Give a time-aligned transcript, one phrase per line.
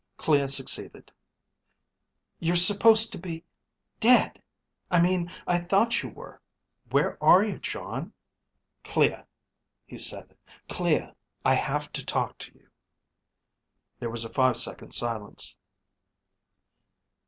[0.17, 1.11] Clea succeeded.
[2.39, 3.43] "You're supposed to be...
[3.99, 4.41] dead.
[4.89, 6.41] I mean I thought you were.
[6.89, 8.11] Where are you, Jon?"
[8.83, 9.17] "Clea,"
[9.85, 10.35] he said.
[10.67, 11.11] "Clea
[11.45, 12.67] I have to talk to you."
[13.99, 15.59] There was a five second silence.